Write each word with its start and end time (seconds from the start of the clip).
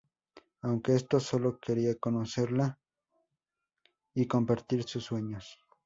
Aunque 0.63 0.95
este 0.95 1.19
solo 1.19 1.59
quería 1.59 1.93
conocerla 1.99 2.79
y 4.15 4.25
compartir 4.25 4.81
sus 4.81 5.03
sueños. 5.03 5.59